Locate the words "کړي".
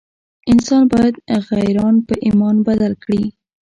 3.03-3.23